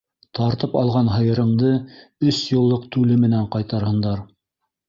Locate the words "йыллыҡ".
2.57-2.91